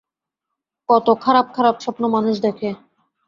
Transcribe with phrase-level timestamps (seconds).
[0.89, 2.69] কত খারাপ-খারাপ স্বপ্ন মানুষ দেখে।